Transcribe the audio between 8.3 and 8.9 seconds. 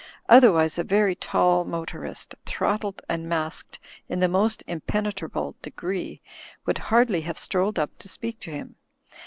to him.